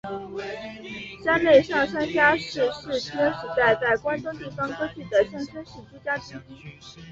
[1.23, 6.57] 山内上杉家是室町时代在关东地方割据的上杉氏诸家之一。